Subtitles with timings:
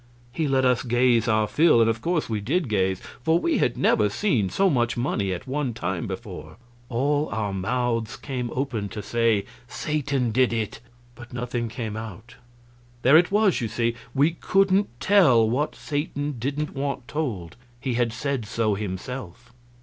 [0.31, 3.77] He let us gaze our fill; and of course we did gaze, for we had
[3.77, 6.57] never seen so much money at one time before.
[6.89, 10.79] All our mouths came open to say "Satan did it!"
[11.13, 12.33] but nothing came out.
[13.03, 18.11] There it was, you see we couldn't tell what Satan didn't want told; he had
[18.11, 19.53] said so himself.